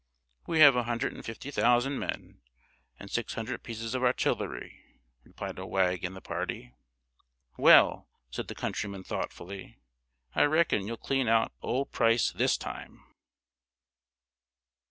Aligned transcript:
"We 0.47 0.61
have 0.61 0.75
a 0.75 0.85
hundred 0.85 1.13
and 1.13 1.23
fifty 1.23 1.51
thousand 1.51 1.99
men, 1.99 2.41
and 2.97 3.11
six 3.11 3.35
hundred 3.35 3.61
pieces 3.61 3.93
of 3.93 4.01
artillery," 4.03 4.81
replied 5.23 5.59
a 5.59 5.65
wag 5.67 6.03
in 6.03 6.15
the 6.15 6.21
party. 6.23 6.73
"Well," 7.55 8.09
said 8.31 8.47
the 8.47 8.55
countryman, 8.55 9.03
thoughtfully, 9.03 9.77
"I 10.33 10.45
reckon 10.45 10.87
you'll 10.87 10.97
clean 10.97 11.27
out 11.27 11.51
old 11.61 11.91
Price 11.91 12.31
this 12.31 12.57
time!" 12.57 13.03